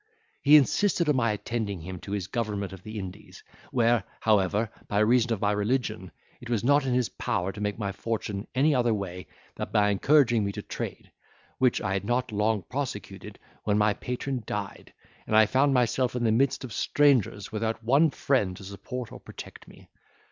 [0.41, 4.97] He insisted on my attending, him to his government of the Indies, where, however, by
[4.97, 8.73] reason of my religion, it was not in his power to make my fortune any
[8.73, 9.27] other way
[9.57, 11.11] than by encouraging me to trade,
[11.59, 14.91] which I had not long prosecuted when my patron died,
[15.27, 19.19] and I found myself in the midst of strangers, without one friend to support or
[19.19, 19.87] protect me.